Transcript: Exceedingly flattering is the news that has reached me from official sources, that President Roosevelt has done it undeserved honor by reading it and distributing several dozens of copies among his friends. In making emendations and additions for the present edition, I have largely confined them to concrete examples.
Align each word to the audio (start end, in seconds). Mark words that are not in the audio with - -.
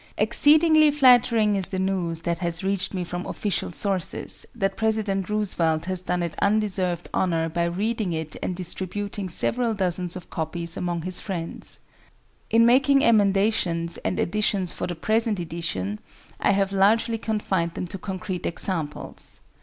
Exceedingly 0.17 0.89
flattering 0.89 1.55
is 1.55 1.67
the 1.67 1.77
news 1.77 2.21
that 2.21 2.39
has 2.39 2.63
reached 2.63 2.91
me 2.95 3.03
from 3.03 3.23
official 3.27 3.71
sources, 3.71 4.47
that 4.55 4.75
President 4.75 5.29
Roosevelt 5.29 5.85
has 5.85 6.01
done 6.01 6.23
it 6.23 6.33
undeserved 6.41 7.07
honor 7.13 7.47
by 7.49 7.65
reading 7.65 8.11
it 8.11 8.35
and 8.41 8.55
distributing 8.55 9.29
several 9.29 9.75
dozens 9.75 10.15
of 10.15 10.31
copies 10.31 10.75
among 10.75 11.03
his 11.03 11.19
friends. 11.19 11.81
In 12.49 12.65
making 12.65 13.03
emendations 13.03 13.97
and 13.97 14.17
additions 14.19 14.73
for 14.73 14.87
the 14.87 14.95
present 14.95 15.39
edition, 15.39 15.99
I 16.39 16.53
have 16.53 16.73
largely 16.73 17.19
confined 17.19 17.75
them 17.75 17.85
to 17.85 17.99
concrete 17.99 18.47
examples. 18.47 19.41